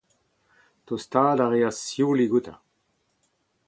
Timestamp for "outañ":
2.37-2.57